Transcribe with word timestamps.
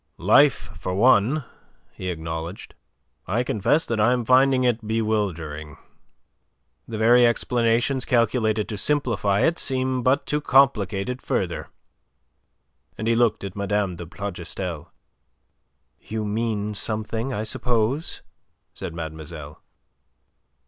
"Life, 0.17 0.71
for 0.79 0.95
one," 0.95 1.43
he 1.91 2.09
acknowledged. 2.09 2.73
"I 3.27 3.43
confess 3.43 3.85
that 3.85 3.99
I 3.99 4.13
am 4.13 4.25
finding 4.25 4.63
it 4.63 4.87
bewildering. 4.87 5.77
The 6.87 6.97
very 6.97 7.27
explanations 7.27 8.03
calculated 8.03 8.67
to 8.69 8.77
simplify 8.79 9.41
it 9.41 9.59
seem 9.59 10.01
but 10.01 10.25
to 10.25 10.41
complicate 10.41 11.07
it 11.07 11.21
further." 11.21 11.69
And 12.97 13.07
he 13.07 13.13
looked 13.13 13.43
at 13.43 13.55
Mme. 13.55 13.93
de 13.95 14.07
Plougastel. 14.07 14.91
"You 15.99 16.25
mean 16.25 16.73
something, 16.73 17.31
I 17.31 17.43
suppose," 17.43 18.23
said 18.73 18.95
mademoiselle. 18.95 19.61